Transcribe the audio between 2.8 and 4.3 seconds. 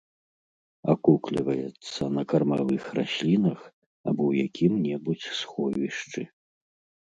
раслінах або